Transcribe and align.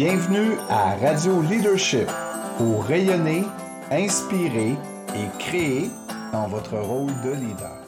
Bienvenue 0.00 0.52
à 0.68 0.94
Radio 0.94 1.42
Leadership 1.42 2.06
pour 2.56 2.84
rayonner, 2.84 3.42
inspirer 3.90 4.76
et 5.16 5.38
créer 5.40 5.90
dans 6.30 6.46
votre 6.46 6.78
rôle 6.78 7.10
de 7.24 7.30
leader. 7.30 7.82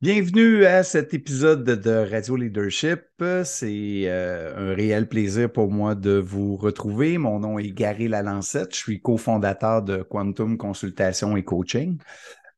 Bienvenue 0.00 0.64
à 0.64 0.82
cet 0.82 1.14
épisode 1.14 1.62
de 1.62 2.10
Radio 2.10 2.34
Leadership. 2.34 3.04
C'est 3.44 4.02
euh, 4.06 4.72
un 4.72 4.74
réel 4.74 5.08
plaisir 5.08 5.52
pour 5.52 5.70
moi 5.70 5.94
de 5.94 6.18
vous 6.18 6.56
retrouver. 6.56 7.18
Mon 7.18 7.38
nom 7.38 7.56
est 7.60 7.70
Gary 7.70 8.08
Lalancette. 8.08 8.74
Je 8.74 8.78
suis 8.80 9.00
cofondateur 9.00 9.82
de 9.82 10.02
Quantum 10.02 10.58
Consultation 10.58 11.36
et 11.36 11.44
Coaching. 11.44 11.98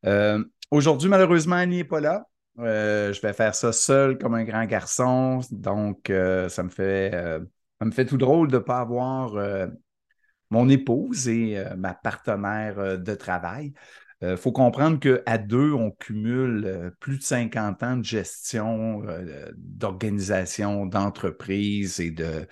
Euh, 0.07 0.43
aujourd'hui, 0.71 1.11
malheureusement, 1.11 1.57
Annie 1.57 1.77
n'est 1.77 1.85
pas 1.85 2.01
là. 2.01 2.25
Euh, 2.59 3.13
je 3.13 3.21
vais 3.21 3.33
faire 3.33 3.55
ça 3.55 3.73
seul 3.73 4.19
comme 4.19 4.35
un 4.35 4.45
grand 4.45 4.65
garçon. 4.65 5.41
Donc, 5.51 6.07
ça, 6.49 6.63
me 6.63 6.71
fait, 6.71 7.11
ça 7.81 7.85
me 7.85 7.91
fait 7.91 8.07
tout 8.07 8.17
drôle 8.17 8.49
de 8.49 8.57
ne 8.57 8.63
pas 8.63 8.81
avoir 8.81 9.35
mon 10.51 10.69
épouse 10.69 11.29
et 11.29 11.63
ma 11.77 11.95
partenaire 11.95 12.99
de 12.99 13.15
travail. 13.15 13.73
Il 14.23 14.29
euh, 14.29 14.37
faut 14.37 14.53
comprendre 14.53 14.99
qu'à 14.99 15.39
deux, 15.39 15.73
on 15.73 15.91
cumule 15.91 16.65
euh, 16.65 16.91
plus 17.01 17.19
de 17.19 17.23
50 17.23 17.83
ans 17.83 17.97
de 17.99 18.05
gestion, 18.05 19.03
euh, 19.07 19.51
d'organisation, 19.57 20.87
d'entreprise 20.87 22.01
et 22.01 22.11
de, 22.11 22.47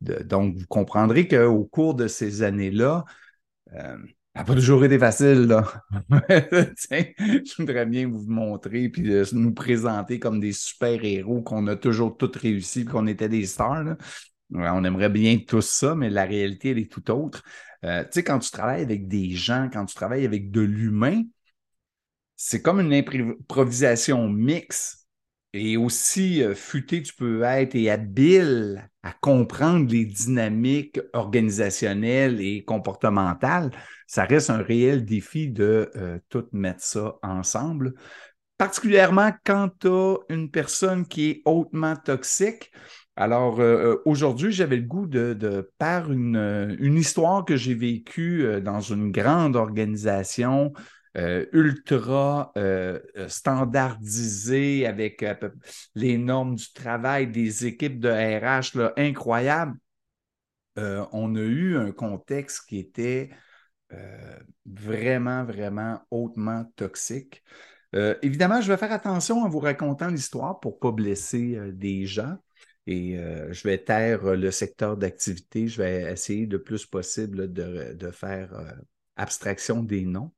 Donc, 0.00 0.56
vous 0.56 0.66
comprendrez 0.66 1.28
qu'au 1.28 1.64
cours 1.64 1.94
de 1.94 2.08
ces 2.08 2.42
années-là, 2.42 3.04
n'a 4.40 4.44
pas 4.44 4.54
toujours 4.54 4.84
été 4.84 4.98
facile. 4.98 5.46
Là. 5.46 5.64
je 6.10 7.54
voudrais 7.58 7.86
bien 7.86 8.08
vous 8.08 8.26
montrer 8.26 8.88
puis 8.88 9.10
nous 9.32 9.54
présenter 9.54 10.18
comme 10.18 10.40
des 10.40 10.52
super-héros 10.52 11.42
qu'on 11.42 11.66
a 11.66 11.76
toujours 11.76 12.16
tous 12.16 12.32
réussi 12.36 12.84
qu'on 12.84 13.06
était 13.06 13.28
des 13.28 13.46
stars. 13.46 13.96
On 14.52 14.84
aimerait 14.84 15.10
bien 15.10 15.38
tout 15.38 15.60
ça, 15.60 15.94
mais 15.94 16.10
la 16.10 16.24
réalité, 16.24 16.70
elle 16.70 16.78
est 16.78 16.90
tout 16.90 17.10
autre. 17.10 17.42
Euh, 17.84 18.02
tu 18.04 18.08
sais, 18.12 18.24
quand 18.24 18.38
tu 18.38 18.50
travailles 18.50 18.82
avec 18.82 19.08
des 19.08 19.30
gens, 19.30 19.70
quand 19.72 19.86
tu 19.86 19.94
travailles 19.94 20.24
avec 20.24 20.50
de 20.50 20.60
l'humain, 20.60 21.22
c'est 22.36 22.62
comme 22.62 22.80
une 22.80 22.92
improvisation 22.92 24.28
mixte. 24.28 25.06
Et 25.52 25.76
aussi 25.76 26.42
euh, 26.42 26.54
futé 26.54 27.02
tu 27.02 27.12
peux 27.14 27.42
être 27.42 27.74
et 27.74 27.90
habile 27.90 28.88
à 29.02 29.12
comprendre 29.12 29.90
les 29.90 30.04
dynamiques 30.04 31.00
organisationnelles 31.12 32.40
et 32.40 32.64
comportementales, 32.64 33.70
ça 34.06 34.24
reste 34.24 34.50
un 34.50 34.62
réel 34.62 35.04
défi 35.04 35.48
de 35.50 35.90
euh, 35.96 36.18
tout 36.28 36.46
mettre 36.52 36.84
ça 36.84 37.16
ensemble. 37.22 37.94
Particulièrement 38.58 39.32
quand 39.44 39.70
tu 39.80 39.88
as 39.88 40.18
une 40.28 40.50
personne 40.50 41.06
qui 41.06 41.30
est 41.30 41.42
hautement 41.44 41.96
toxique, 41.96 42.70
alors, 43.16 43.60
euh, 43.60 43.96
aujourd'hui, 44.06 44.50
j'avais 44.50 44.76
le 44.76 44.86
goût 44.86 45.06
de, 45.06 45.70
par 45.76 46.10
une, 46.10 46.76
une, 46.78 46.96
histoire 46.96 47.44
que 47.44 47.54
j'ai 47.54 47.74
vécue 47.74 48.62
dans 48.62 48.80
une 48.80 49.12
grande 49.12 49.56
organisation 49.56 50.72
ultra 51.14 52.52
standardisée 53.28 54.86
avec 54.86 55.24
les 55.94 56.18
normes 56.18 56.54
du 56.54 56.72
travail, 56.72 57.26
des 57.26 57.66
équipes 57.66 57.98
de 57.98 58.08
RH 58.08 58.92
incroyables. 58.96 59.76
on 60.76 61.34
a 61.34 61.40
eu 61.40 61.76
un 61.76 61.92
contexte 61.92 62.68
qui 62.68 62.78
était 62.78 63.30
vraiment, 64.66 65.44
vraiment 65.44 66.00
hautement 66.10 66.64
toxique. 66.76 67.42
évidemment, 67.92 68.60
je 68.60 68.70
vais 68.70 68.78
faire 68.78 68.92
attention 68.92 69.42
en 69.42 69.48
vous 69.48 69.58
racontant 69.58 70.08
l'histoire 70.08 70.60
pour 70.60 70.74
ne 70.74 70.78
pas 70.78 70.92
blesser 70.92 71.58
des 71.72 72.06
gens. 72.06 72.36
Et 72.86 73.18
euh, 73.18 73.52
je 73.52 73.68
vais 73.68 73.78
taire 73.78 74.34
le 74.34 74.50
secteur 74.50 74.96
d'activité. 74.96 75.68
Je 75.68 75.80
vais 75.80 76.12
essayer 76.12 76.46
le 76.46 76.62
plus 76.62 76.86
possible 76.86 77.52
de, 77.52 78.10
faire 78.10 78.52
euh, 78.54 78.72
abstraction 79.16 79.82
des 79.82 80.04
noms. 80.04 80.32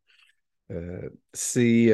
Euh, 0.72 1.10
c'est, 1.33 1.93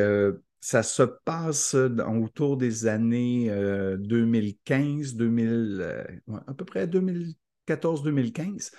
ça 0.60 0.82
se 0.82 1.02
passe 1.02 1.74
autour 1.74 2.56
des 2.56 2.86
années 2.86 3.50
2015, 3.98 5.14
2000, 5.14 6.06
à 6.46 6.54
peu 6.54 6.64
près 6.64 6.86
2014-2015. 6.86 8.70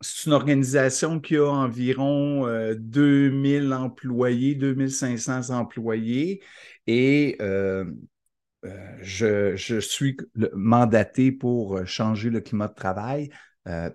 c'est 0.00 0.26
une 0.26 0.32
organisation 0.32 1.20
qui 1.20 1.36
a 1.36 1.46
environ 1.46 2.46
2000 2.74 3.72
employés, 3.72 4.54
2500 4.54 5.50
employés 5.50 6.42
et 6.86 7.36
euh, 8.66 8.96
je, 9.02 9.78
suis 9.80 10.16
mandaté 10.54 11.30
pour 11.30 11.76
euh, 11.76 11.84
changer 11.84 12.30
le 12.30 12.40
climat 12.40 12.68
de 12.68 12.74
travail 12.74 13.30
euh, 13.68 13.90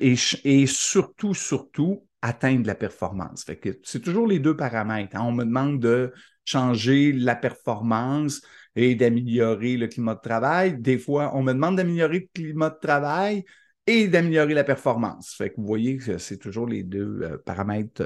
et, 0.00 0.66
surtout, 0.66 1.34
surtout, 1.34 2.07
atteindre 2.22 2.66
la 2.66 2.74
performance. 2.74 3.44
c'est 3.84 4.00
toujours 4.00 4.26
les 4.26 4.38
deux 4.38 4.56
paramètres. 4.56 5.16
Hein. 5.16 5.24
On 5.24 5.32
me 5.32 5.44
demande 5.44 5.80
de 5.80 6.12
changer 6.44 7.12
la 7.12 7.36
performance 7.36 8.42
et 8.74 8.94
d'améliorer 8.94 9.76
le 9.76 9.86
climat 9.86 10.14
de 10.14 10.20
travail. 10.20 10.78
Des 10.78 10.98
fois, 10.98 11.32
on 11.34 11.42
me 11.42 11.52
demande 11.52 11.76
d'améliorer 11.76 12.20
le 12.20 12.28
climat 12.34 12.70
de 12.70 12.78
travail 12.80 13.44
et 13.86 14.08
d'améliorer 14.08 14.54
la 14.54 14.64
performance. 14.64 15.34
Fait 15.36 15.50
que 15.50 15.56
vous 15.56 15.66
voyez 15.66 15.96
que 15.96 16.18
c'est 16.18 16.38
toujours 16.38 16.66
les 16.66 16.82
deux 16.82 17.40
paramètres 17.44 18.02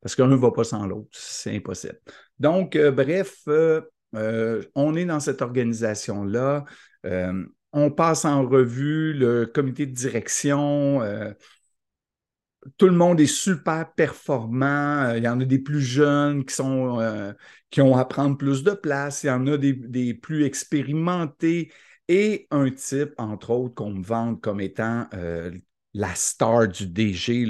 parce 0.00 0.14
qu'un 0.14 0.26
ne 0.26 0.36
va 0.36 0.50
pas 0.50 0.64
sans 0.64 0.86
l'autre. 0.86 1.08
C'est 1.12 1.56
impossible. 1.56 1.98
Donc, 2.38 2.76
bref, 2.76 3.48
euh, 4.14 4.62
on 4.74 4.94
est 4.94 5.04
dans 5.04 5.20
cette 5.20 5.42
organisation-là. 5.42 6.64
Euh, 7.06 7.44
on 7.72 7.90
passe 7.90 8.24
en 8.24 8.46
revue 8.46 9.12
le 9.12 9.46
comité 9.46 9.86
de 9.86 9.92
direction. 9.92 11.00
Euh, 12.66 12.70
tout 12.78 12.86
le 12.86 12.92
monde 12.92 13.20
est 13.20 13.26
super 13.26 13.92
performant. 13.94 15.12
Il 15.14 15.22
y 15.22 15.28
en 15.28 15.40
a 15.40 15.44
des 15.44 15.58
plus 15.58 15.80
jeunes 15.80 16.44
qui, 16.44 16.54
sont, 16.54 17.34
qui 17.70 17.80
ont 17.80 17.96
à 17.96 18.04
prendre 18.04 18.36
plus 18.36 18.62
de 18.62 18.72
place. 18.72 19.24
Il 19.24 19.28
y 19.28 19.30
en 19.30 19.46
a 19.46 19.56
des, 19.56 20.14
plus 20.14 20.44
expérimentés. 20.44 21.72
Et 22.08 22.46
un 22.50 22.70
type, 22.70 23.14
entre 23.18 23.50
autres, 23.50 23.74
qu'on 23.74 23.90
me 23.90 24.04
vend 24.04 24.36
comme 24.36 24.60
étant 24.60 25.08
la 25.94 26.14
star 26.14 26.68
du 26.68 26.88
DG, 26.88 27.46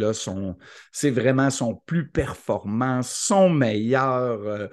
c'est 0.93 1.11
vraiment 1.11 1.51
son 1.51 1.77
plus 1.87 2.11
performant, 2.11 3.03
son 3.03 3.49
meilleur. 3.51 4.71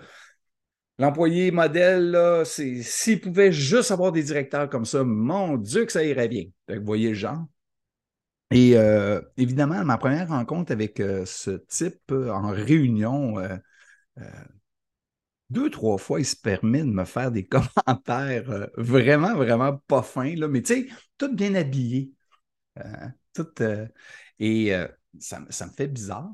L'employé 0.99 1.51
modèle, 1.51 2.15
c'est 2.45 2.83
s'il 2.83 3.21
pouvait 3.21 3.51
juste 3.51 3.91
avoir 3.91 4.11
des 4.11 4.23
directeurs 4.23 4.69
comme 4.69 4.85
ça, 4.85 5.03
mon 5.03 5.57
Dieu 5.57 5.85
que 5.85 5.91
ça 5.91 6.03
irait 6.03 6.27
bien. 6.27 6.45
vous 6.67 6.85
voyez 6.85 7.09
le 7.09 7.15
genre. 7.15 7.47
Et 8.51 8.75
euh, 8.75 9.21
évidemment, 9.37 9.83
ma 9.85 9.97
première 9.97 10.27
rencontre 10.27 10.73
avec 10.73 10.99
euh, 10.99 11.25
ce 11.25 11.51
type 11.51 12.11
euh, 12.11 12.31
en 12.31 12.51
réunion, 12.51 13.37
deux, 15.49 15.69
trois 15.69 15.97
fois, 15.97 16.19
il 16.19 16.25
se 16.25 16.35
permet 16.35 16.79
de 16.79 16.91
me 16.91 17.05
faire 17.05 17.31
des 17.31 17.45
commentaires 17.47 18.69
vraiment, 18.77 19.35
vraiment 19.35 19.77
pas 19.87 20.01
fins, 20.01 20.35
là, 20.35 20.47
mais 20.47 20.61
tu 20.61 20.73
sais, 20.73 20.87
tout 21.17 21.33
bien 21.33 21.55
habillé. 21.55 22.11
tout, 23.33 23.47
et 24.39 24.73
ça, 25.19 25.39
me 25.39 25.71
fait 25.75 25.87
bizarre. 25.87 26.31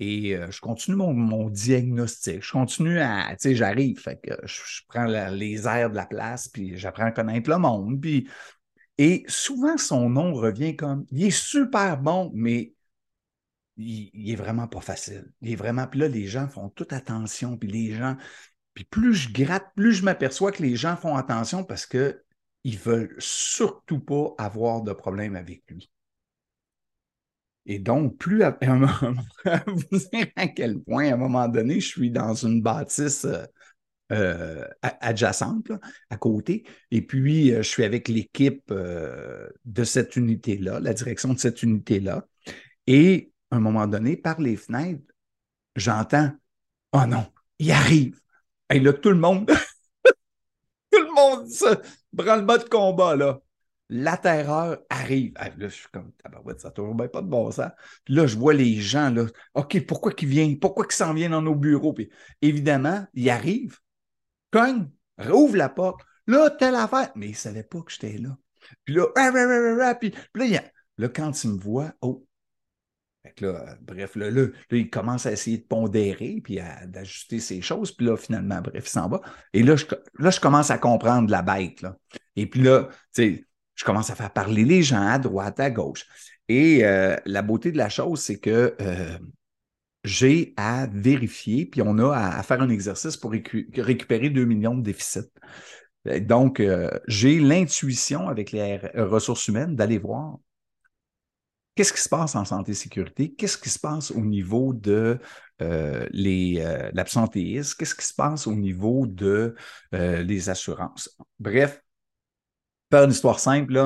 Et 0.00 0.36
je 0.50 0.60
continue 0.60 0.96
mon, 0.96 1.50
diagnostic. 1.50 2.42
Je 2.42 2.52
continue 2.52 3.00
à, 3.00 3.30
tu 3.30 3.36
sais, 3.50 3.54
j'arrive, 3.56 3.98
fait 3.98 4.20
que 4.20 4.34
je, 4.44 4.82
prends 4.88 5.06
les 5.06 5.66
airs 5.66 5.90
de 5.90 5.96
la 5.96 6.06
place, 6.06 6.48
puis 6.48 6.76
j'apprends 6.76 7.06
à 7.06 7.12
connaître 7.12 7.50
le 7.50 7.58
monde. 7.58 8.00
Puis, 8.00 8.28
et 8.98 9.24
souvent, 9.28 9.78
son 9.78 10.10
nom 10.10 10.34
revient 10.34 10.76
comme, 10.76 11.06
il 11.12 11.24
est 11.24 11.30
super 11.30 11.98
bon, 11.98 12.30
mais 12.34 12.74
il, 13.76 14.30
est 14.30 14.36
vraiment 14.36 14.66
pas 14.66 14.80
facile. 14.80 15.32
Il 15.40 15.52
est 15.52 15.56
vraiment, 15.56 15.86
puis 15.86 16.00
là, 16.00 16.08
les 16.08 16.26
gens 16.26 16.48
font 16.48 16.68
toute 16.70 16.92
attention, 16.92 17.56
puis 17.56 17.68
les 17.70 17.94
gens, 17.94 18.16
puis 18.74 18.84
plus 18.84 19.14
je 19.14 19.32
gratte, 19.32 19.66
plus 19.76 19.94
je 19.94 20.04
m'aperçois 20.04 20.52
que 20.52 20.62
les 20.62 20.76
gens 20.76 20.96
font 20.96 21.16
attention 21.16 21.64
parce 21.64 21.86
qu'ils 21.86 22.18
ne 22.64 22.76
veulent 22.76 23.16
surtout 23.18 24.00
pas 24.00 24.34
avoir 24.38 24.82
de 24.82 24.92
problème 24.92 25.36
avec 25.36 25.62
lui. 25.70 25.90
Et 27.66 27.78
donc, 27.78 28.16
plus 28.16 28.42
à, 28.42 28.58
vous 29.66 29.98
dire 30.12 30.26
à 30.36 30.48
quel 30.48 30.80
point, 30.80 31.10
à 31.10 31.14
un 31.14 31.16
moment 31.18 31.48
donné, 31.48 31.80
je 31.80 31.86
suis 31.86 32.10
dans 32.10 32.34
une 32.34 32.62
bâtisse 32.62 33.26
euh, 33.26 33.44
euh, 34.12 34.66
adjacente, 34.82 35.70
à 36.10 36.16
côté, 36.16 36.64
et 36.90 37.02
puis 37.02 37.52
euh, 37.52 37.58
je 37.62 37.68
suis 37.68 37.84
avec 37.84 38.08
l'équipe 38.08 38.72
de 38.72 39.84
cette 39.84 40.16
unité-là, 40.16 40.80
la 40.80 40.94
direction 40.94 41.34
de 41.34 41.38
cette 41.38 41.62
unité-là. 41.62 42.26
Et 42.86 43.32
à 43.50 43.56
un 43.56 43.60
moment 43.60 43.86
donné, 43.86 44.16
par 44.16 44.40
les 44.40 44.56
fenêtres, 44.56 45.02
j'entends 45.76 46.32
Oh 46.92 47.04
non, 47.06 47.26
il 47.58 47.70
arrive. 47.70 48.18
Et 48.72 48.80
là, 48.80 48.92
tout 48.94 49.10
le 49.10 49.16
monde, 49.16 49.46
tout 50.92 51.02
le 51.02 51.14
monde 51.14 51.48
se 51.48 51.74
prend 52.16 52.36
le 52.36 52.42
bas 52.42 52.58
de 52.58 52.64
combat, 52.64 53.14
là 53.14 53.40
la 53.90 54.16
terreur 54.16 54.78
arrive. 54.90 55.32
là, 55.34 55.50
je 55.58 55.68
suis 55.68 55.88
comme, 55.92 56.12
ça 56.58 56.70
toujours 56.70 56.96
pas 56.96 57.22
de 57.22 57.26
bon 57.26 57.50
sens. 57.50 57.70
Là, 58.08 58.26
je 58.26 58.36
vois 58.36 58.54
les 58.54 58.76
gens, 58.76 59.10
là, 59.10 59.26
OK, 59.54 59.84
pourquoi 59.86 60.12
qu'ils 60.12 60.28
viennent? 60.28 60.58
Pourquoi 60.58 60.84
qu'ils 60.84 60.94
s'en 60.94 61.14
viennent 61.14 61.32
dans 61.32 61.42
nos 61.42 61.54
bureaux? 61.54 61.94
Évidemment, 62.42 63.06
ils 63.14 63.30
arrivent, 63.30 63.78
cognent, 64.50 64.90
rouvre 65.18 65.56
la 65.56 65.68
porte. 65.68 66.00
Là, 66.26 66.50
telle 66.50 66.74
affaire. 66.74 67.10
Mais 67.14 67.26
il 67.26 67.32
ne 67.32 67.36
savait 67.36 67.62
pas 67.62 67.80
que 67.80 67.92
j'étais 67.92 68.18
là. 68.18 68.36
Puis 68.84 68.94
là, 68.94 69.06
puis, 70.00 70.12
là, 70.34 70.62
là, 70.98 71.08
quand 71.08 71.44
il 71.44 71.50
me 71.50 71.58
voit, 71.58 71.92
oh, 72.02 72.26
là, 73.40 73.76
bref, 73.80 74.16
là, 74.16 74.30
là, 74.30 74.46
il 74.70 74.90
commence 74.90 75.26
à 75.26 75.32
essayer 75.32 75.58
de 75.58 75.64
pondérer 75.64 76.40
puis 76.42 76.58
d'ajuster 76.86 77.40
ses 77.40 77.62
choses. 77.62 77.92
Puis 77.92 78.06
là, 78.06 78.16
finalement, 78.16 78.60
bref, 78.60 78.84
il 78.86 78.90
s'en 78.90 79.08
va. 79.08 79.20
Et 79.52 79.62
là 79.62 79.76
je, 79.76 79.86
là, 80.18 80.30
je 80.30 80.40
commence 80.40 80.70
à 80.70 80.78
comprendre 80.78 81.30
la 81.30 81.42
bête. 81.42 81.84
Et 82.36 82.46
puis 82.46 82.62
là, 82.62 82.88
tu 83.14 83.22
sais, 83.22 83.44
je 83.74 83.84
commence 83.84 84.10
à 84.10 84.14
faire 84.14 84.32
parler 84.32 84.64
les 84.64 84.82
gens 84.82 85.06
à 85.06 85.18
droite, 85.18 85.60
à 85.60 85.70
gauche. 85.70 86.06
Et 86.48 86.84
euh, 86.84 87.16
la 87.26 87.42
beauté 87.42 87.72
de 87.72 87.78
la 87.78 87.88
chose, 87.88 88.20
c'est 88.20 88.38
que 88.38 88.74
euh, 88.80 89.18
j'ai 90.08 90.54
à 90.56 90.86
vérifier, 90.86 91.66
puis 91.66 91.82
on 91.82 91.98
a 91.98 92.12
à, 92.16 92.42
faire 92.42 92.62
un 92.62 92.70
exercice 92.70 93.16
pour 93.16 93.32
récupérer 93.32 94.30
2 94.30 94.44
millions 94.44 94.76
de 94.76 94.82
déficit. 94.82 95.30
Donc, 96.22 96.60
euh, 96.60 96.90
j'ai 97.06 97.38
l'intuition 97.38 98.28
avec 98.28 98.52
les 98.52 98.78
ressources 98.94 99.46
humaines 99.48 99.76
d'aller 99.76 99.98
voir 99.98 100.38
Qu'est-ce 101.78 101.92
qui 101.92 102.00
se 102.00 102.08
passe 102.08 102.34
en 102.34 102.44
santé 102.44 102.74
sécurité? 102.74 103.32
Qu'est-ce 103.32 103.56
qui 103.56 103.70
se 103.70 103.78
passe 103.78 104.10
au 104.10 104.20
niveau 104.20 104.74
de 104.74 105.20
euh, 105.62 106.08
euh, 106.12 106.90
l'absentéisme? 106.92 107.76
Qu'est-ce 107.78 107.94
qui 107.94 108.04
se 108.04 108.14
passe 108.14 108.48
au 108.48 108.54
niveau 108.56 109.06
de 109.06 109.54
euh, 109.94 110.24
les 110.24 110.50
assurances? 110.50 111.16
Bref, 111.38 111.80
par 112.90 113.04
une 113.04 113.12
histoire 113.12 113.38
simple, 113.38 113.80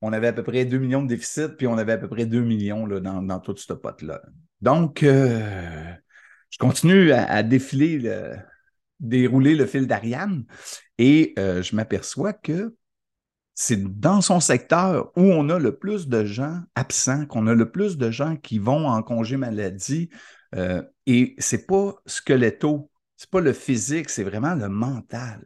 on 0.00 0.12
avait 0.12 0.26
à 0.26 0.32
peu 0.32 0.42
près 0.42 0.64
2 0.64 0.76
millions 0.78 1.04
de 1.04 1.06
déficit, 1.06 1.56
puis 1.56 1.68
on 1.68 1.78
avait 1.78 1.92
à 1.92 1.98
peu 1.98 2.08
près 2.08 2.26
2 2.26 2.40
millions 2.40 2.84
là, 2.84 2.98
dans, 2.98 3.22
dans 3.22 3.38
tout 3.38 3.56
ce 3.56 3.72
pot-là. 3.72 4.22
Donc, 4.66 4.98
je 5.02 6.58
continue 6.58 7.12
à, 7.12 7.42
défiler, 7.44 8.34
dérouler 8.98 9.54
le 9.54 9.64
fil 9.64 9.86
d'Ariane 9.86 10.44
et 10.98 11.34
je 11.36 11.76
m'aperçois 11.76 12.32
que 12.32 12.74
c'est 13.58 13.82
dans 14.00 14.20
son 14.20 14.38
secteur 14.38 15.12
où 15.16 15.22
on 15.22 15.48
a 15.48 15.58
le 15.58 15.78
plus 15.78 16.08
de 16.08 16.24
gens 16.26 16.60
absents, 16.74 17.24
qu'on 17.24 17.46
a 17.46 17.54
le 17.54 17.70
plus 17.70 17.96
de 17.96 18.10
gens 18.10 18.36
qui 18.36 18.58
vont 18.58 18.86
en 18.86 19.02
congé 19.02 19.38
maladie. 19.38 20.10
Euh, 20.54 20.82
et 21.06 21.34
c'est 21.38 21.66
pas 21.66 21.94
squeletto, 22.04 22.90
c'est 23.16 23.30
pas 23.30 23.40
le 23.40 23.54
physique, 23.54 24.10
c'est 24.10 24.24
vraiment 24.24 24.54
le 24.54 24.68
mental. 24.68 25.42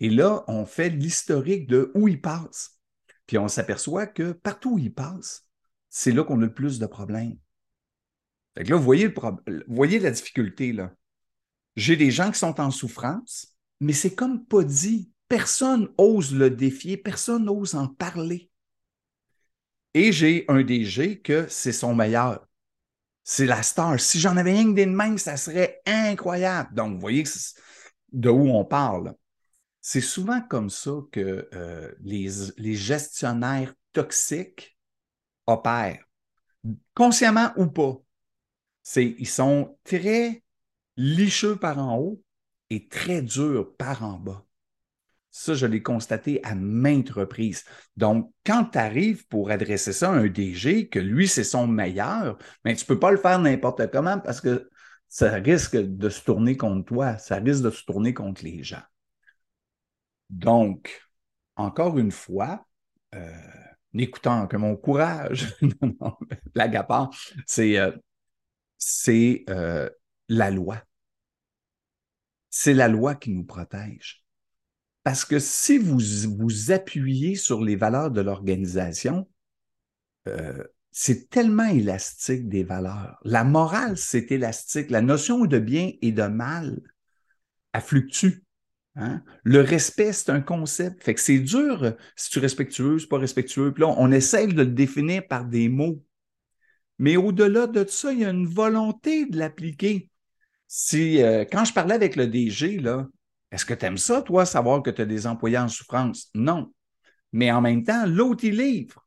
Et 0.00 0.10
là, 0.10 0.44
on 0.48 0.66
fait 0.66 0.88
l'historique 0.88 1.68
de 1.68 1.92
où 1.94 2.08
il 2.08 2.20
passe. 2.20 2.80
Puis 3.26 3.38
on 3.38 3.48
s'aperçoit 3.48 4.06
que 4.06 4.32
partout 4.32 4.74
où 4.74 4.78
il 4.78 4.92
passe, 4.92 5.46
c'est 5.88 6.12
là 6.12 6.24
qu'on 6.24 6.40
a 6.42 6.46
le 6.46 6.52
plus 6.52 6.80
de 6.80 6.86
problèmes. 6.86 7.36
Fait 8.56 8.64
que 8.64 8.70
là, 8.70 8.76
vous 8.76 8.82
voyez, 8.82 9.08
le 9.08 9.14
vous 9.66 9.74
voyez 9.74 9.98
la 9.98 10.10
difficulté, 10.10 10.72
là. 10.72 10.92
J'ai 11.76 11.96
des 11.96 12.10
gens 12.10 12.30
qui 12.30 12.38
sont 12.38 12.58
en 12.60 12.70
souffrance, 12.70 13.54
mais 13.80 13.92
c'est 13.92 14.14
comme 14.14 14.46
pas 14.46 14.64
dit 14.64 15.10
Personne 15.28 15.88
ose 15.98 16.34
le 16.34 16.50
défier, 16.50 16.96
personne 16.96 17.46
n'ose 17.46 17.74
en 17.74 17.88
parler. 17.88 18.50
Et 19.94 20.12
j'ai 20.12 20.44
un 20.48 20.62
DG 20.62 21.20
que 21.20 21.46
c'est 21.48 21.72
son 21.72 21.94
meilleur. 21.94 22.46
C'est 23.24 23.46
la 23.46 23.62
star. 23.62 23.98
Si 23.98 24.20
j'en 24.20 24.36
avais 24.36 24.52
rien 24.52 24.72
que 24.72 24.76
des 24.76 25.18
ça 25.18 25.36
serait 25.36 25.80
incroyable. 25.84 26.72
Donc, 26.74 26.94
vous 26.94 27.00
voyez 27.00 27.24
de 28.12 28.28
où 28.28 28.50
on 28.50 28.64
parle. 28.64 29.14
C'est 29.80 30.00
souvent 30.00 30.40
comme 30.40 30.70
ça 30.70 30.92
que 31.10 31.48
euh, 31.52 31.92
les 32.00 32.74
gestionnaires 32.74 33.74
toxiques 33.92 34.78
opèrent, 35.46 36.04
consciemment 36.94 37.52
ou 37.56 37.66
pas. 37.66 38.00
Ils 38.96 39.28
sont 39.28 39.76
très 39.84 40.42
licheux 40.96 41.56
par 41.56 41.78
en 41.78 41.98
haut 41.98 42.22
et 42.70 42.88
très 42.88 43.22
durs 43.22 43.74
par 43.76 44.04
en 44.04 44.18
bas. 44.18 44.44
Ça, 45.30 45.54
je 45.54 45.66
l'ai 45.66 45.82
constaté 45.82 46.42
à 46.44 46.54
maintes 46.54 47.10
reprises. 47.10 47.64
Donc, 47.96 48.32
quand 48.46 48.64
tu 48.72 48.78
arrives 48.78 49.26
pour 49.26 49.50
adresser 49.50 49.92
ça 49.92 50.10
à 50.10 50.14
un 50.14 50.28
DG, 50.28 50.88
que 50.88 50.98
lui, 50.98 51.28
c'est 51.28 51.44
son 51.44 51.66
meilleur, 51.66 52.38
mais 52.64 52.74
tu 52.74 52.84
ne 52.84 52.86
peux 52.86 52.98
pas 52.98 53.10
le 53.10 53.18
faire 53.18 53.38
n'importe 53.38 53.90
comment 53.90 54.18
parce 54.18 54.40
que 54.40 54.70
ça 55.08 55.34
risque 55.34 55.76
de 55.76 56.08
se 56.08 56.22
tourner 56.22 56.56
contre 56.56 56.86
toi, 56.86 57.18
ça 57.18 57.36
risque 57.36 57.64
de 57.64 57.70
se 57.70 57.84
tourner 57.84 58.14
contre 58.14 58.44
les 58.44 58.62
gens. 58.62 58.82
Donc, 60.30 61.02
encore 61.56 61.98
une 61.98 62.10
fois, 62.10 62.66
euh, 63.14 63.30
n'écoutant 63.92 64.46
que 64.46 64.56
mon 64.56 64.76
courage, 64.76 65.54
la 66.54 66.68
non, 66.88 67.10
c'est 67.46 67.78
euh, 67.78 67.92
euh, 69.08 69.88
la 70.28 70.50
loi. 70.50 70.82
C'est 72.50 72.74
la 72.74 72.88
loi 72.88 73.14
qui 73.14 73.30
nous 73.30 73.44
protège. 73.44 74.24
Parce 75.04 75.24
que 75.24 75.38
si 75.38 75.78
vous 75.78 75.98
vous 76.38 76.72
appuyez 76.72 77.36
sur 77.36 77.62
les 77.62 77.76
valeurs 77.76 78.10
de 78.10 78.20
l'organisation, 78.20 79.28
euh, 80.28 80.64
c'est 80.90 81.28
tellement 81.28 81.66
élastique 81.66 82.48
des 82.48 82.64
valeurs. 82.64 83.18
La 83.22 83.44
morale, 83.44 83.96
c'est 83.98 84.32
élastique. 84.32 84.90
La 84.90 85.02
notion 85.02 85.44
de 85.44 85.58
bien 85.58 85.92
et 86.00 86.10
de 86.10 86.22
mal, 86.22 86.80
elle 87.72 87.80
fluctue. 87.82 88.42
Hein. 88.96 89.22
Le 89.44 89.60
respect, 89.60 90.12
c'est 90.12 90.30
un 90.30 90.40
concept. 90.40 91.04
Fait 91.04 91.14
que 91.14 91.20
c'est 91.20 91.38
dur 91.38 91.94
si 92.16 92.30
tu 92.30 92.38
es 92.38 92.42
respectueux, 92.42 92.98
c'est 92.98 93.08
pas 93.08 93.18
respectueux. 93.18 93.72
Puis 93.72 93.82
là, 93.82 93.94
on 93.98 94.10
essaie 94.10 94.46
de 94.46 94.54
le 94.54 94.66
définir 94.66 95.26
par 95.28 95.44
des 95.44 95.68
mots. 95.68 96.02
Mais 96.98 97.16
au-delà 97.16 97.66
de 97.66 97.84
ça, 97.86 98.12
il 98.12 98.20
y 98.20 98.24
a 98.24 98.30
une 98.30 98.46
volonté 98.46 99.26
de 99.26 99.38
l'appliquer. 99.38 100.10
Si, 100.66 101.22
euh, 101.22 101.44
quand 101.50 101.64
je 101.64 101.72
parlais 101.72 101.94
avec 101.94 102.16
le 102.16 102.26
DG, 102.26 102.80
est-ce 103.50 103.64
que 103.64 103.74
tu 103.74 103.86
aimes 103.86 103.98
ça, 103.98 104.22
toi, 104.22 104.46
savoir 104.46 104.82
que 104.82 104.90
tu 104.90 105.02
as 105.02 105.06
des 105.06 105.26
employés 105.26 105.58
en 105.58 105.68
souffrance? 105.68 106.30
Non. 106.34 106.72
Mais 107.32 107.50
en 107.52 107.60
même 107.60 107.84
temps, 107.84 108.06
l'autre, 108.06 108.44
il 108.44 108.56
livre. 108.56 109.06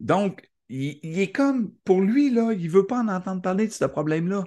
Donc, 0.00 0.50
il, 0.68 1.18
est 1.18 1.32
comme, 1.32 1.72
pour 1.84 2.00
lui, 2.00 2.30
là, 2.30 2.52
il 2.52 2.64
ne 2.64 2.70
veut 2.70 2.86
pas 2.86 3.00
en 3.00 3.08
entendre 3.08 3.42
parler 3.42 3.66
de 3.66 3.72
ce 3.72 3.84
problème-là. 3.84 4.44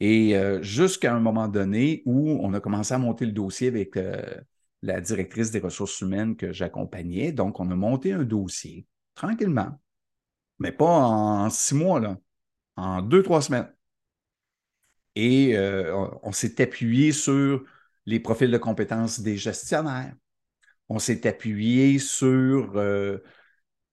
Et 0.00 0.36
euh, 0.36 0.60
jusqu'à 0.62 1.14
un 1.14 1.20
moment 1.20 1.48
donné 1.48 2.02
où 2.06 2.30
on 2.40 2.52
a 2.54 2.60
commencé 2.60 2.92
à 2.92 2.98
monter 2.98 3.24
le 3.24 3.32
dossier 3.32 3.68
avec 3.68 3.96
euh, 3.96 4.20
la 4.82 5.00
directrice 5.00 5.52
des 5.52 5.60
ressources 5.60 6.00
humaines 6.00 6.36
que 6.36 6.52
j'accompagnais. 6.52 7.32
Donc, 7.32 7.60
on 7.60 7.70
a 7.70 7.76
monté 7.76 8.12
un 8.12 8.24
dossier 8.24 8.86
tranquillement, 9.14 9.78
mais 10.62 10.72
pas 10.72 10.86
en 10.86 11.50
six 11.50 11.74
mois, 11.74 11.98
là, 11.98 12.16
en 12.76 13.02
deux, 13.02 13.22
trois 13.22 13.42
semaines. 13.42 13.68
Et 15.16 15.56
euh, 15.56 15.92
on 16.22 16.30
s'est 16.32 16.62
appuyé 16.62 17.10
sur 17.12 17.64
les 18.06 18.20
profils 18.20 18.50
de 18.50 18.58
compétences 18.58 19.20
des 19.20 19.36
gestionnaires. 19.36 20.14
On 20.88 21.00
s'est 21.00 21.26
appuyé 21.26 21.98
sur 21.98 22.76
euh, 22.76 23.18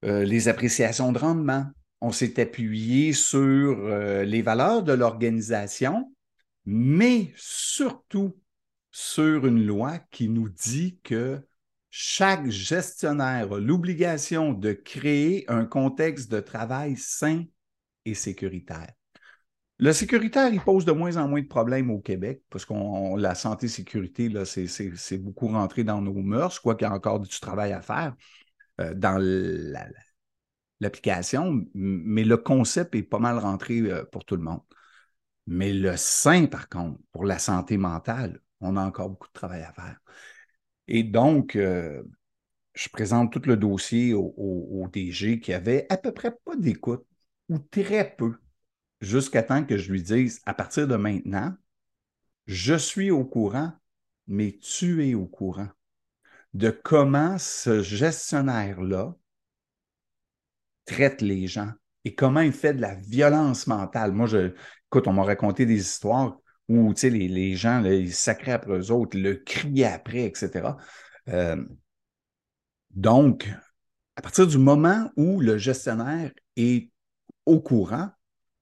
euh, 0.04 0.24
les 0.24 0.46
appréciations 0.48 1.10
de 1.12 1.18
rendement. 1.18 1.66
On 2.00 2.12
s'est 2.12 2.40
appuyé 2.40 3.12
sur 3.12 3.76
les 4.24 4.40
valeurs 4.40 4.82
de 4.82 4.94
l'organisation, 4.94 6.14
mais 6.64 7.30
surtout 7.36 8.40
sur 8.90 9.46
une 9.46 9.66
loi 9.66 9.98
qui 10.10 10.30
nous 10.30 10.48
dit 10.48 10.98
que 11.02 11.42
chaque 11.90 12.48
gestionnaire 12.48 13.52
a 13.52 13.58
l'obligation 13.58 14.52
de 14.52 14.72
créer 14.72 15.44
un 15.50 15.64
contexte 15.64 16.30
de 16.30 16.40
travail 16.40 16.96
sain 16.96 17.44
et 18.04 18.14
sécuritaire. 18.14 18.92
Le 19.78 19.92
sécuritaire, 19.92 20.52
il 20.52 20.60
pose 20.60 20.84
de 20.84 20.92
moins 20.92 21.16
en 21.16 21.26
moins 21.26 21.40
de 21.40 21.46
problèmes 21.46 21.90
au 21.90 22.00
Québec 22.00 22.42
parce 22.50 22.66
que 22.66 22.74
la 23.18 23.34
santé-sécurité, 23.34 24.30
c'est 24.44 25.18
beaucoup 25.18 25.48
rentré 25.48 25.84
dans 25.84 26.02
nos 26.02 26.12
mœurs, 26.12 26.60
quoi 26.60 26.74
qu'il 26.74 26.86
y 26.86 26.90
a 26.90 26.92
encore 26.92 27.18
du 27.18 27.40
travail 27.40 27.72
à 27.72 27.80
faire 27.80 28.14
euh, 28.80 28.94
dans 28.94 29.18
l'application, 30.80 31.64
mais 31.74 32.24
le 32.24 32.36
concept 32.36 32.94
est 32.94 33.02
pas 33.02 33.18
mal 33.18 33.38
rentré 33.38 33.80
euh, 33.80 34.04
pour 34.04 34.24
tout 34.26 34.36
le 34.36 34.42
monde. 34.42 34.60
Mais 35.46 35.72
le 35.72 35.96
sein, 35.96 36.46
par 36.46 36.68
contre, 36.68 37.00
pour 37.12 37.24
la 37.24 37.38
santé 37.38 37.78
mentale, 37.78 38.40
on 38.60 38.76
a 38.76 38.84
encore 38.84 39.08
beaucoup 39.10 39.28
de 39.28 39.32
travail 39.32 39.62
à 39.62 39.72
faire. 39.72 39.98
Et 40.90 41.04
donc, 41.04 41.54
euh, 41.54 42.02
je 42.74 42.88
présente 42.88 43.32
tout 43.32 43.42
le 43.48 43.56
dossier 43.56 44.12
au, 44.12 44.88
DG 44.92 45.38
qui 45.40 45.52
avait 45.52 45.86
à 45.88 45.96
peu 45.96 46.12
près 46.12 46.32
pas 46.44 46.56
d'écoute 46.56 47.06
ou 47.48 47.58
très 47.58 48.16
peu 48.16 48.34
jusqu'à 49.00 49.44
temps 49.44 49.64
que 49.64 49.78
je 49.78 49.92
lui 49.92 50.02
dise, 50.02 50.40
à 50.46 50.52
partir 50.52 50.88
de 50.88 50.96
maintenant, 50.96 51.54
je 52.46 52.74
suis 52.74 53.12
au 53.12 53.24
courant, 53.24 53.72
mais 54.26 54.58
tu 54.60 55.08
es 55.08 55.14
au 55.14 55.26
courant 55.26 55.68
de 56.54 56.70
comment 56.70 57.38
ce 57.38 57.82
gestionnaire-là 57.82 59.14
traite 60.84 61.22
les 61.22 61.46
gens 61.46 61.70
et 62.04 62.16
comment 62.16 62.40
il 62.40 62.52
fait 62.52 62.74
de 62.74 62.80
la 62.80 62.96
violence 62.96 63.68
mentale. 63.68 64.10
Moi, 64.10 64.26
je, 64.26 64.54
écoute, 64.88 65.06
on 65.06 65.12
m'a 65.12 65.22
raconté 65.22 65.66
des 65.66 65.78
histoires 65.78 66.36
où 66.70 66.94
les, 67.02 67.56
gens, 67.56 67.84
ils 67.84 68.14
sacraient 68.14 68.52
après 68.52 68.78
eux 68.78 68.92
autres, 68.92 69.18
le 69.18 69.34
criaient 69.34 69.84
après, 69.84 70.22
etc. 70.24 70.76
Euh, 71.28 71.62
donc, 72.90 73.50
à 74.14 74.22
partir 74.22 74.46
du 74.46 74.56
moment 74.56 75.10
où 75.16 75.40
le 75.40 75.58
gestionnaire 75.58 76.30
est 76.56 76.88
au 77.44 77.60
courant, 77.60 78.10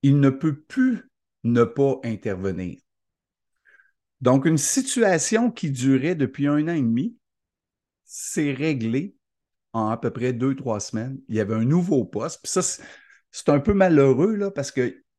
il 0.02 0.20
ne 0.20 0.30
peut 0.30 0.58
plus 0.58 1.10
ne 1.44 1.64
pas 1.64 2.00
intervenir. 2.02 2.78
Donc, 4.22 4.46
une 4.46 4.58
situation 4.58 5.50
qui 5.50 5.70
durait 5.70 6.14
depuis 6.14 6.46
un 6.46 6.66
an 6.66 6.74
et 6.74 6.80
demi 6.80 7.14
s'est 8.06 8.52
réglée 8.52 9.16
en 9.74 9.90
à 9.90 9.98
peu 9.98 10.10
près 10.10 10.32
deux, 10.32 10.56
trois 10.56 10.80
semaines. 10.80 11.20
Il 11.28 11.34
y 11.34 11.40
avait 11.40 11.54
un 11.54 11.64
nouveau 11.64 12.06
poste. 12.06 12.40
Ça, 12.46 12.62
c'est 12.62 13.48
un 13.50 13.60
peu 13.60 13.74
malheureux 13.74 14.34
là, 14.34 14.50
parce 14.50 14.72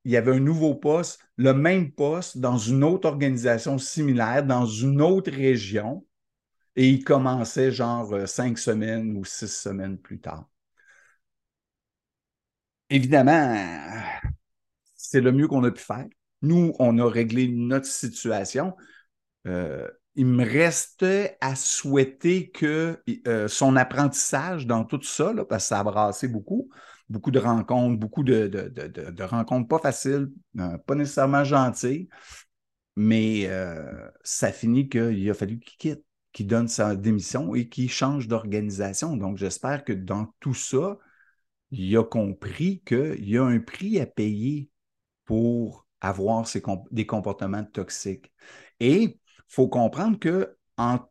qu'il 0.03 0.11
y 0.11 0.17
avait 0.17 0.33
un 0.35 0.39
nouveau 0.39 0.75
poste, 0.75 1.19
le 1.37 1.53
même 1.53 1.91
poste 1.91 2.37
dans 2.37 2.57
une 2.57 2.83
autre 2.83 3.07
organisation 3.07 3.77
similaire, 3.77 4.45
dans 4.45 4.65
une 4.65 5.01
autre 5.01 5.31
région. 5.31 6.05
Et 6.75 6.89
il 6.89 7.03
commençait 7.03 7.71
genre 7.71 8.13
euh, 8.13 8.25
cinq 8.25 8.57
semaines 8.57 9.17
ou 9.17 9.25
six 9.25 9.51
semaines 9.51 9.97
plus 9.97 10.19
tard. 10.19 10.47
Évidemment, 12.89 13.55
c'est 14.95 15.21
le 15.21 15.31
mieux 15.31 15.47
qu'on 15.47 15.63
a 15.63 15.71
pu 15.71 15.81
faire. 15.81 16.05
Nous, 16.41 16.73
on 16.79 16.97
a 16.99 17.09
réglé 17.09 17.47
notre 17.47 17.85
situation. 17.85 18.75
Euh, 19.47 19.87
il 20.15 20.25
me 20.25 20.43
restait 20.43 21.37
à 21.41 21.55
souhaiter 21.55 22.49
que 22.49 23.01
euh, 23.27 23.47
son 23.47 23.75
apprentissage 23.75 24.65
dans 24.67 24.83
tout 24.83 25.01
ça, 25.01 25.33
parce 25.49 25.65
que 25.65 25.67
ça 25.69 25.79
a 25.79 25.83
brassé 25.83 26.27
beaucoup, 26.27 26.69
beaucoup 27.09 27.31
de 27.31 27.39
rencontres, 27.39 27.99
beaucoup 27.99 28.23
de, 28.23 29.23
rencontres 29.23 29.67
pas 29.67 29.79
faciles, 29.79 30.29
euh, 30.59 30.77
pas 30.77 30.95
nécessairement 30.95 31.43
gentilles, 31.43 32.09
mais 32.95 33.49
ça 34.23 34.51
finit 34.51 34.89
qu'il 34.89 35.29
a 35.29 35.33
fallu 35.33 35.59
qu'il 35.59 35.77
quitte, 35.77 36.05
qu'il 36.33 36.47
donne 36.47 36.67
sa 36.67 36.95
démission 36.95 37.55
et 37.55 37.69
qu'il 37.69 37.89
change 37.89 38.27
d'organisation. 38.27 39.15
Donc, 39.15 39.37
j'espère 39.37 39.83
que 39.83 39.93
dans 39.93 40.33
tout 40.39 40.53
ça, 40.53 40.97
il 41.71 41.95
a 41.97 42.03
compris 42.03 42.81
qu'il 42.85 43.29
y 43.29 43.37
a 43.37 43.43
un 43.43 43.59
prix 43.59 43.99
à 43.99 44.05
payer 44.05 44.69
pour 45.25 45.87
avoir 46.01 46.45
des 46.91 47.05
comportements 47.05 47.63
toxiques. 47.63 48.31
Et 48.79 49.03
il 49.03 49.19
faut 49.47 49.67
comprendre 49.67 50.17
qu'en 50.19 51.09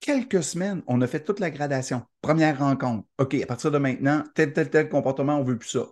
quelques 0.00 0.42
semaines, 0.42 0.82
on 0.86 1.00
a 1.00 1.06
fait 1.06 1.22
toute 1.22 1.40
la 1.40 1.50
gradation. 1.50 2.02
Première 2.22 2.58
rencontre. 2.58 3.06
OK, 3.18 3.34
à 3.34 3.46
partir 3.46 3.70
de 3.70 3.78
maintenant, 3.78 4.24
tel, 4.34 4.52
tel, 4.52 4.70
tel 4.70 4.88
comportement, 4.88 5.36
on 5.36 5.44
ne 5.44 5.48
veut 5.48 5.58
plus 5.58 5.70
ça. 5.70 5.86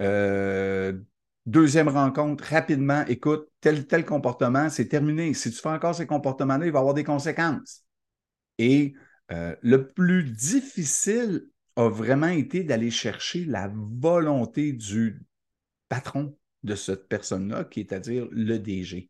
Euh, 0.00 0.98
deuxième 1.46 1.88
rencontre, 1.88 2.44
rapidement, 2.44 3.04
écoute, 3.06 3.48
tel, 3.60 3.86
tel 3.86 4.04
comportement, 4.04 4.70
c'est 4.70 4.88
terminé. 4.88 5.34
Si 5.34 5.50
tu 5.50 5.58
fais 5.58 5.68
encore 5.68 5.94
ces 5.94 6.06
comportements-là, 6.06 6.66
il 6.66 6.72
va 6.72 6.78
y 6.78 6.80
avoir 6.80 6.94
des 6.94 7.04
conséquences. 7.04 7.84
Et 8.58 8.94
euh, 9.30 9.54
le 9.62 9.88
plus 9.88 10.24
difficile 10.24 11.48
a 11.76 11.88
vraiment 11.88 12.28
été 12.28 12.64
d'aller 12.64 12.90
chercher 12.90 13.44
la 13.44 13.70
volonté 13.72 14.72
du 14.72 15.22
patron 15.88 16.36
de 16.64 16.74
cette 16.74 17.08
personne-là, 17.08 17.64
qui 17.64 17.80
est 17.80 17.92
à 17.92 18.00
dire 18.00 18.26
le 18.30 18.58
DG. 18.58 19.08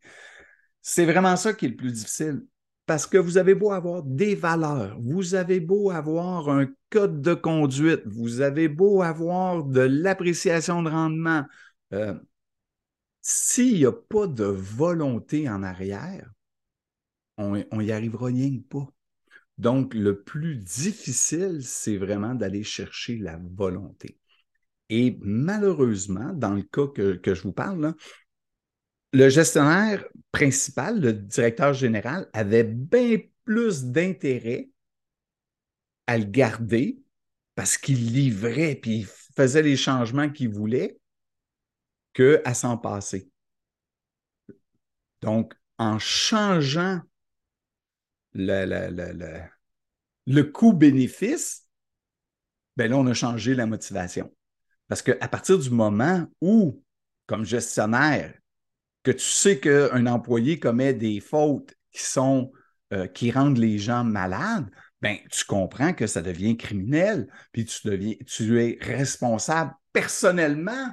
C'est 0.82 1.06
vraiment 1.06 1.36
ça 1.36 1.54
qui 1.54 1.66
est 1.66 1.70
le 1.70 1.76
plus 1.76 1.92
difficile. 1.92 2.44
Parce 2.88 3.06
que 3.06 3.18
vous 3.18 3.36
avez 3.36 3.54
beau 3.54 3.70
avoir 3.70 4.02
des 4.02 4.34
valeurs, 4.34 4.98
vous 4.98 5.34
avez 5.34 5.60
beau 5.60 5.90
avoir 5.90 6.48
un 6.48 6.66
code 6.88 7.20
de 7.20 7.34
conduite, 7.34 8.00
vous 8.06 8.40
avez 8.40 8.66
beau 8.66 9.02
avoir 9.02 9.62
de 9.62 9.82
l'appréciation 9.82 10.82
de 10.82 10.88
rendement, 10.88 11.44
euh, 11.92 12.14
s'il 13.20 13.74
n'y 13.74 13.84
a 13.84 13.92
pas 13.92 14.26
de 14.26 14.44
volonté 14.44 15.50
en 15.50 15.62
arrière, 15.62 16.30
on 17.36 17.52
n'y 17.54 17.92
arrivera 17.92 18.28
rien 18.28 18.58
pas. 18.70 18.88
Donc, 19.58 19.92
le 19.92 20.22
plus 20.22 20.56
difficile, 20.56 21.62
c'est 21.62 21.98
vraiment 21.98 22.34
d'aller 22.34 22.64
chercher 22.64 23.18
la 23.18 23.38
volonté. 23.54 24.18
Et 24.88 25.18
malheureusement, 25.20 26.32
dans 26.32 26.54
le 26.54 26.62
cas 26.62 26.86
que, 26.86 27.20
je 27.22 27.42
vous 27.42 27.52
parle, 27.52 27.94
le 29.12 29.28
gestionnaire 29.28 30.04
principal, 30.32 31.00
le 31.00 31.12
directeur 31.12 31.72
général, 31.72 32.28
avait 32.32 32.64
bien 32.64 33.18
plus 33.44 33.84
d'intérêt 33.84 34.70
à 36.06 36.18
le 36.18 36.24
garder 36.24 37.00
parce 37.54 37.76
qu'il 37.78 38.12
livrait 38.12 38.76
puis 38.76 38.98
il 39.00 39.06
faisait 39.36 39.62
les 39.62 39.76
changements 39.76 40.28
qu'il 40.30 40.50
voulait 40.50 40.98
qu'à 42.12 42.54
s'en 42.54 42.76
passer. 42.76 43.30
Donc, 45.20 45.54
en 45.78 45.98
changeant 45.98 47.00
le, 48.34 49.48
le, 50.26 50.42
coût-bénéfice, 50.44 51.66
ben 52.76 52.90
là, 52.90 52.96
on 52.96 53.06
a 53.06 53.14
changé 53.14 53.54
la 53.54 53.66
motivation. 53.66 54.32
Parce 54.86 55.02
qu'à 55.02 55.28
partir 55.28 55.58
du 55.58 55.70
moment 55.70 56.26
où, 56.40 56.82
comme 57.26 57.44
gestionnaire, 57.44 58.34
que 59.08 59.16
tu 59.16 59.24
sais 59.24 59.58
qu'un 59.58 60.06
employé 60.06 60.58
commet 60.58 60.92
des 60.92 61.20
fautes 61.20 61.74
qui 61.92 62.02
sont 62.02 62.52
euh, 62.92 63.06
qui 63.06 63.30
rendent 63.30 63.56
les 63.56 63.78
gens 63.78 64.04
malades, 64.04 64.68
ben, 65.00 65.16
tu 65.30 65.46
comprends 65.46 65.94
que 65.94 66.06
ça 66.06 66.20
devient 66.20 66.58
criminel, 66.58 67.26
puis 67.52 67.64
tu, 67.64 67.88
deviens, 67.88 68.14
tu 68.26 68.60
es 68.60 68.78
responsable 68.82 69.72
personnellement 69.94 70.92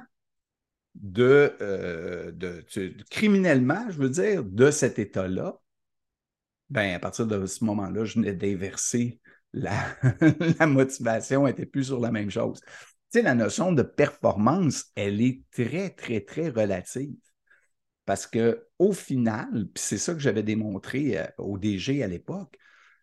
de, 0.94 1.54
euh, 1.60 2.32
de, 2.32 2.64
criminellement, 3.10 3.84
je 3.90 3.98
veux 3.98 4.08
dire, 4.08 4.44
de 4.44 4.70
cet 4.70 4.98
état-là. 4.98 5.60
Ben, 6.70 6.94
à 6.94 6.98
partir 6.98 7.26
de 7.26 7.44
ce 7.44 7.64
moment-là, 7.64 8.04
je 8.06 8.14
venais 8.14 8.32
d'inverser 8.32 9.20
la, 9.52 9.74
la 10.58 10.66
motivation 10.66 11.44
n'était 11.44 11.66
plus 11.66 11.84
sur 11.84 12.00
la 12.00 12.10
même 12.10 12.30
chose. 12.30 12.60
Tu 12.62 13.18
sais, 13.18 13.22
la 13.22 13.34
notion 13.34 13.72
de 13.72 13.82
performance, 13.82 14.86
elle 14.94 15.20
est 15.20 15.42
très, 15.50 15.90
très, 15.90 16.22
très 16.22 16.48
relative. 16.48 17.14
Parce 18.06 18.26
qu'au 18.26 18.92
final, 18.92 19.68
puis 19.74 19.82
c'est 19.82 19.98
ça 19.98 20.14
que 20.14 20.20
j'avais 20.20 20.42
démontré 20.42 21.18
euh, 21.18 21.26
au 21.38 21.58
DG 21.58 22.02
à 22.02 22.06
l'époque, 22.06 22.56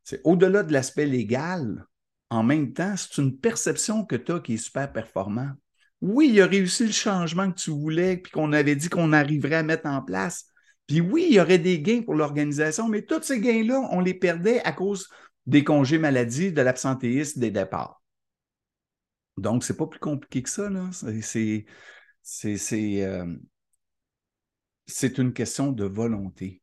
c'est 0.04 0.22
au-delà 0.24 0.64
de 0.64 0.74
l'aspect 0.74 1.06
légal, 1.06 1.86
en 2.30 2.42
même 2.42 2.74
temps, 2.74 2.96
c'est 2.98 3.22
une 3.22 3.38
perception 3.38 4.06
que 4.06 4.16
tu 4.16 4.32
as 4.32 4.40
qui 4.40 4.56
est 4.56 4.58
super 4.58 4.92
performant. 4.92 5.52
Oui, 6.02 6.32
il 6.34 6.42
a 6.42 6.48
réussi 6.48 6.86
le 6.86 6.92
changement 6.92 7.52
que 7.52 7.60
tu 7.60 7.70
voulais, 7.70 8.18
puis 8.18 8.32
qu'on 8.32 8.52
avait 8.54 8.76
dit 8.76 8.90
qu'on 8.90 9.14
arriverait 9.14 9.58
à 9.58 9.64
mettre 9.64 9.88
en 9.88 10.02
place. 10.02 10.48
Puis 10.88 11.00
oui, 11.00 11.28
il 11.30 11.36
y 11.36 11.40
aurait 11.40 11.60
des 11.60 11.80
gains 11.80 12.02
pour 12.02 12.16
l'organisation, 12.16 12.90
mais 12.90 13.04
tous 13.04 13.22
ces 13.22 13.40
gains-là, 13.40 13.88
on 13.92 14.00
les 14.00 14.14
perdait 14.14 14.62
à 14.64 14.72
cause 14.72 15.10
des 15.46 15.64
congés 15.64 15.98
maladie, 15.98 16.52
de 16.52 16.62
l'absentéisme, 16.62 17.40
des 17.40 17.52
départs. 17.52 18.02
Donc, 19.38 19.64
c'est 19.64 19.78
pas 19.78 19.88
plus 19.88 20.00
compliqué 20.00 20.44
que 20.44 20.50
ça. 20.50 20.70
C'est, 21.22 21.66
euh, 23.04 23.36
c'est, 24.86 25.18
une 25.18 25.34
question 25.34 25.72
de 25.72 25.86
volonté. 25.86 26.62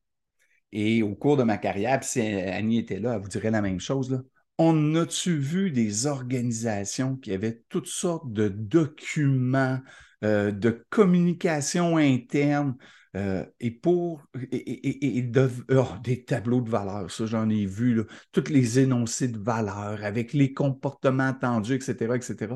Et 0.73 1.03
au 1.03 1.15
cours 1.15 1.37
de 1.37 1.43
ma 1.43 1.59
carrière, 1.59 2.03
si 2.05 2.21
Annie 2.21 2.79
était 2.79 3.01
là, 3.01 3.15
elle 3.15 3.23
vous 3.23 3.29
dirait 3.29 3.51
la 3.51 3.63
même 3.63 3.81
chose. 3.81 4.23
On 4.59 4.95
a-tu 4.95 5.39
vu 5.39 5.71
des 5.71 6.07
organisations 6.07 7.17
qui 7.17 7.33
avaient 7.33 7.63
toutes 7.69 7.87
sortes 7.87 8.31
de 8.33 8.49
documents, 8.49 9.81
euh, 10.23 10.53
de 10.53 10.85
communication 10.91 11.97
interne, 11.97 12.77
euh, 13.17 13.45
et 13.59 13.73
pour 13.73 14.23
oh, 14.35 15.89
des 16.05 16.25
tableaux 16.25 16.61
de 16.61 16.71
valeur, 16.71 17.11
ça 17.11 17.27
j'en 17.27 17.49
ai 17.49 17.67
vu, 17.67 17.95
là, 17.95 18.05
tous 18.31 18.49
les 18.51 18.79
énoncés 18.79 19.29
de 19.29 19.39
valeur 19.39 20.05
avec 20.05 20.33
les 20.33 20.53
comportements 20.53 21.29
attendus, 21.29 21.75
etc., 21.75 22.15
etc. 22.15 22.55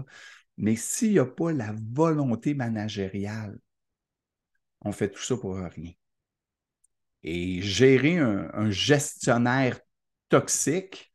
Mais 0.56 0.76
s'il 0.76 1.12
n'y 1.12 1.18
a 1.18 1.26
pas 1.26 1.52
la 1.52 1.74
volonté 1.92 2.54
managériale, 2.54 3.58
on 4.84 4.92
fait 4.92 5.10
tout 5.10 5.22
ça 5.22 5.36
pour 5.36 5.56
rien. 5.56 5.92
Et 7.22 7.62
gérer 7.62 8.18
un, 8.18 8.70
gestionnaire 8.70 9.80
toxique, 10.28 11.12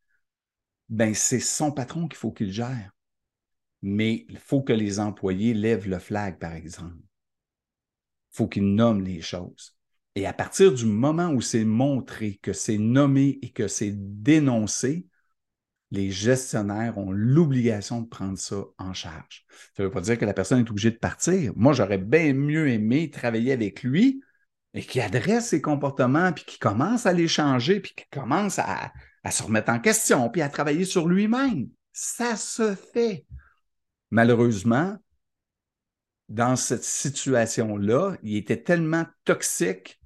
ben 0.89 1.13
c'est 1.13 1.39
son 1.39 1.71
patron 1.71 2.07
qu'il 2.07 2.17
faut 2.17 2.31
qu'il 2.31 2.51
gère. 2.51 2.91
Mais 3.81 4.25
il 4.27 4.39
faut 4.39 4.61
que 4.61 4.73
les 4.73 4.99
employés 4.99 5.53
lèvent 5.53 5.87
le 5.87 5.99
flag, 5.99 6.39
par 6.39 6.53
exemple 6.53 6.97
faut 8.31 8.47
qu'il 8.47 8.73
nomme 8.75 9.03
les 9.03 9.21
choses. 9.21 9.75
Et 10.15 10.25
à 10.25 10.33
partir 10.33 10.73
du 10.73 10.85
moment 10.85 11.29
où 11.29 11.41
c'est 11.41 11.65
montré, 11.65 12.39
que 12.41 12.53
c'est 12.53 12.77
nommé 12.77 13.39
et 13.41 13.51
que 13.51 13.67
c'est 13.67 13.93
dénoncé, 13.93 15.07
les 15.91 16.11
gestionnaires 16.11 16.97
ont 16.97 17.11
l'obligation 17.11 18.01
de 18.01 18.07
prendre 18.07 18.37
ça 18.37 18.63
en 18.77 18.93
charge. 18.93 19.45
Ça 19.75 19.83
ne 19.83 19.87
veut 19.87 19.91
pas 19.91 20.01
dire 20.01 20.17
que 20.17 20.25
la 20.25 20.33
personne 20.33 20.59
est 20.59 20.69
obligée 20.69 20.91
de 20.91 20.97
partir. 20.97 21.51
Moi, 21.55 21.73
j'aurais 21.73 21.97
bien 21.97 22.33
mieux 22.33 22.69
aimé 22.69 23.09
travailler 23.09 23.51
avec 23.51 23.83
lui 23.83 24.21
et 24.75 24.81
qui 24.81 25.01
adresse 25.01 25.47
ses 25.49 25.61
comportements, 25.61 26.31
puis 26.31 26.45
qui 26.45 26.59
commence 26.59 27.07
à 27.07 27.13
les 27.13 27.27
changer, 27.27 27.79
puis 27.79 27.93
qui 27.95 28.05
commence 28.11 28.59
à, 28.59 28.91
se 29.31 29.43
remettre 29.43 29.71
en 29.71 29.79
question, 29.79 30.29
puis 30.29 30.41
à 30.41 30.49
travailler 30.49 30.85
sur 30.85 31.07
lui-même. 31.07 31.69
Ça 31.91 32.35
se 32.35 32.75
fait. 32.75 33.25
Malheureusement, 34.11 34.97
dans 36.29 36.55
cette 36.55 36.83
situation-là, 36.83 38.15
il 38.21 38.37
était 38.37 38.61
tellement 38.61 39.05
toxique 39.25 39.99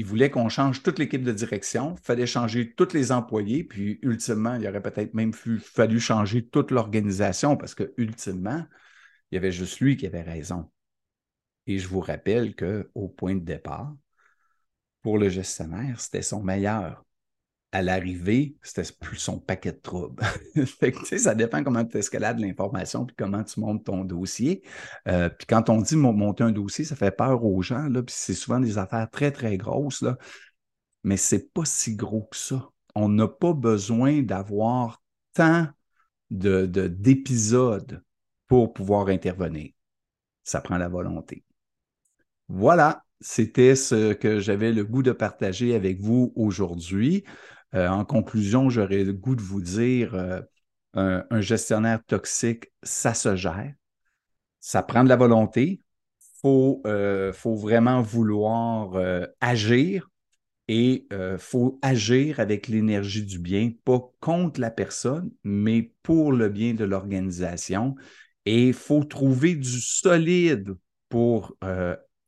qu'il 0.00 0.06
voulait 0.06 0.30
qu'on 0.30 0.48
change 0.48 0.82
toute 0.82 0.98
l'équipe 0.98 1.22
de 1.22 1.30
direction, 1.30 1.94
il 1.94 2.02
fallait 2.02 2.26
changer 2.26 2.72
tous 2.72 2.94
les 2.94 3.12
employés, 3.12 3.64
puis 3.64 3.98
ultimement, 4.00 4.54
il 4.54 4.66
aurait 4.66 4.80
peut-être 4.80 5.12
même 5.12 5.34
fallu 5.34 6.00
changer 6.00 6.48
toute 6.48 6.70
l'organisation 6.70 7.54
parce 7.54 7.74
que 7.74 7.92
ultimement, 7.98 8.64
il 9.30 9.34
y 9.34 9.38
avait 9.38 9.52
juste 9.52 9.78
lui 9.80 9.98
qui 9.98 10.06
avait 10.06 10.22
raison. 10.22 10.70
Et 11.66 11.78
je 11.78 11.86
vous 11.86 12.00
rappelle 12.00 12.56
qu'au 12.56 13.08
point 13.08 13.34
de 13.34 13.44
départ, 13.44 13.94
pour 15.02 15.18
le 15.18 15.28
gestionnaire, 15.28 16.00
c'était 16.00 16.22
son 16.22 16.42
meilleur. 16.42 17.04
À 17.72 17.82
l'arrivée, 17.82 18.56
c'était 18.62 18.90
plus 19.00 19.16
son 19.16 19.38
paquet 19.38 19.70
de 19.70 19.78
troubles. 19.78 20.22
ça 21.18 21.34
dépend 21.36 21.62
comment 21.62 21.84
tu 21.84 21.98
escalades 21.98 22.40
l'information 22.40 23.06
puis 23.06 23.14
comment 23.16 23.44
tu 23.44 23.60
montes 23.60 23.84
ton 23.84 24.04
dossier. 24.04 24.62
Euh, 25.06 25.28
puis 25.28 25.46
quand 25.46 25.70
on 25.70 25.80
dit 25.80 25.96
monter 25.96 26.42
un 26.42 26.50
dossier, 26.50 26.84
ça 26.84 26.96
fait 26.96 27.12
peur 27.12 27.44
aux 27.44 27.62
gens, 27.62 27.88
là, 27.88 28.02
puis 28.02 28.14
c'est 28.16 28.34
souvent 28.34 28.58
des 28.58 28.76
affaires 28.76 29.08
très, 29.08 29.30
très 29.30 29.56
grosses, 29.56 30.02
là. 30.02 30.18
mais 31.04 31.16
c'est 31.16 31.52
pas 31.52 31.64
si 31.64 31.94
gros 31.94 32.22
que 32.22 32.36
ça. 32.36 32.68
On 32.96 33.08
n'a 33.08 33.28
pas 33.28 33.52
besoin 33.52 34.22
d'avoir 34.22 35.00
tant 35.32 35.68
d'épisodes 36.30 37.86
de, 37.86 38.04
pour 38.48 38.72
pouvoir 38.72 39.08
intervenir. 39.08 39.70
Ça 40.42 40.60
prend 40.60 40.76
la 40.76 40.88
volonté. 40.88 41.44
Voilà, 42.48 43.04
c'était 43.20 43.76
ce 43.76 44.12
que 44.12 44.40
j'avais 44.40 44.72
le 44.72 44.84
goût 44.84 45.02
de 45.02 45.12
partager 45.12 45.74
avec 45.74 46.00
vous 46.00 46.32
aujourd'hui. 46.34 47.24
Euh, 47.74 47.88
en 47.88 48.04
conclusion, 48.04 48.68
j'aurais 48.68 49.04
le 49.04 49.12
goût 49.12 49.36
de 49.36 49.42
vous 49.42 49.60
dire, 49.60 50.14
euh, 50.14 50.40
un, 50.94 51.40
gestionnaire 51.40 52.04
toxique, 52.04 52.66
ça 52.82 53.14
se 53.14 53.36
gère. 53.36 53.74
Ça 54.60 54.82
prend 54.82 55.04
de 55.04 55.08
la 55.08 55.16
volonté. 55.16 55.80
Il 56.20 56.40
faut, 56.42 56.82
euh, 56.86 57.32
faut, 57.32 57.54
vraiment 57.54 58.02
vouloir 58.02 59.00
agir 59.40 60.10
et 60.68 61.06
il 61.10 61.36
faut 61.38 61.78
agir 61.82 62.40
avec 62.40 62.68
l'énergie 62.68 63.24
du 63.24 63.38
bien, 63.38 63.70
pas 63.84 64.00
contre 64.20 64.60
la 64.60 64.70
personne, 64.70 65.30
mais 65.44 65.92
pour 66.02 66.32
le 66.32 66.48
bien 66.48 66.74
de 66.74 66.84
l'organisation. 66.84 67.94
Et 68.46 68.68
il 68.68 68.74
faut 68.74 69.04
trouver 69.04 69.54
du 69.54 69.80
solide 69.80 70.74
pour 71.08 71.56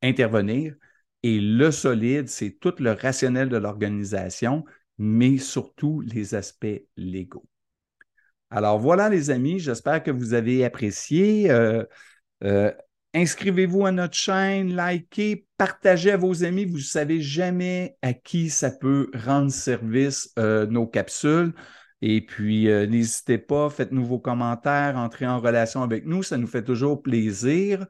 intervenir. 0.03 0.75
Et 1.23 1.41
le 1.41 1.71
solide, 1.71 2.29
c'est 2.29 2.59
tout 2.61 2.75
le 2.79 2.93
rationnel 2.93 3.49
de 3.49 3.57
l'organisation, 3.57 4.65
mais 5.03 5.37
surtout 5.37 6.01
les 6.01 6.37
aspects 6.37 6.87
légaux. 6.97 7.45
Alors 8.51 8.79
voilà, 8.79 9.09
les 9.09 9.31
amis, 9.31 9.59
j'espère 9.59 10.01
que 10.01 10.13
vous 10.13 10.33
avez 10.33 10.65
apprécié. 10.65 11.51
Euh, 11.51 11.83
euh, 12.45 12.71
inscrivez-vous 13.13 13.85
à 13.85 13.91
notre 13.91 14.15
chaîne, 14.15 14.77
likez, 14.77 15.45
partagez 15.59 16.13
à 16.13 16.17
vos 16.17 16.45
amis. 16.45 16.67
Vous 16.67 16.77
ne 16.77 16.83
savez 16.83 17.21
jamais 17.21 17.97
à 18.01 18.13
qui 18.13 18.49
ça 18.49 18.71
peut 18.71 19.11
rendre 19.13 19.51
service 19.51 20.33
euh, 20.39 20.67
nos 20.67 20.87
capsules. 20.87 21.53
Et 22.01 22.25
puis, 22.25 22.67
n'hésitez 22.67 23.39
pas, 23.39 23.71
faites-nous 23.71 24.05
vos 24.05 24.19
commentaires, 24.21 24.97
entrez 24.97 25.27
en 25.27 25.41
relation 25.41 25.83
avec 25.83 26.05
nous, 26.05 26.25
ça 26.25 26.37
nous 26.37 26.49
fait 26.49 26.65
toujours 26.65 27.01
plaisir. 27.01 27.87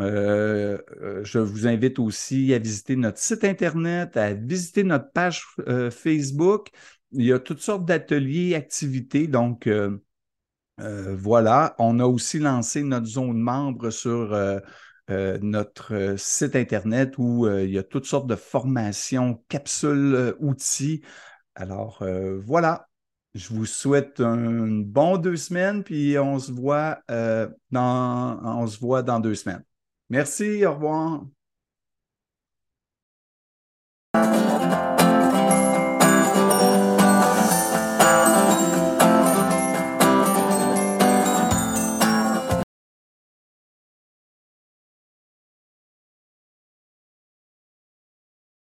Euh, 0.00 0.78
euh, 1.00 1.24
je 1.24 1.38
vous 1.38 1.66
invite 1.66 1.98
aussi 1.98 2.52
à 2.52 2.58
visiter 2.58 2.96
notre 2.96 3.18
site 3.18 3.44
Internet, 3.44 4.16
à 4.16 4.32
visiter 4.34 4.82
notre 4.82 5.10
page 5.12 5.44
euh, 5.68 5.90
Facebook. 5.90 6.70
Il 7.12 7.24
y 7.24 7.32
a 7.32 7.38
toutes 7.38 7.60
sortes 7.60 7.84
d'ateliers, 7.84 8.54
activités. 8.54 9.28
Donc, 9.28 9.68
voilà, 10.78 11.76
on 11.78 12.00
a 12.00 12.06
aussi 12.06 12.40
lancé 12.40 12.82
notre 12.82 13.06
zone 13.06 13.38
membre 13.38 13.90
sur 13.90 14.36
notre 15.08 16.16
site 16.18 16.56
Internet 16.56 17.14
où 17.18 17.48
il 17.48 17.70
y 17.70 17.78
a 17.78 17.84
toutes 17.84 18.06
sortes 18.06 18.26
de 18.26 18.34
formations, 18.34 19.44
capsules, 19.48 20.34
outils. 20.40 21.02
Alors, 21.54 22.02
voilà, 22.44 22.88
je 23.34 23.54
vous 23.54 23.66
souhaite 23.66 24.18
un 24.18 24.80
bon 24.80 25.16
deux 25.18 25.36
semaines, 25.36 25.84
puis 25.84 26.18
on 26.18 26.40
se 26.40 26.50
voit, 26.50 26.98
dans, 27.70 28.40
on 28.42 28.66
se 28.66 28.80
voit 28.80 29.04
dans 29.04 29.20
deux 29.20 29.36
semaines. 29.36 29.62
Merci, 30.08 30.64
au 30.64 30.72
revoir. 30.74 31.24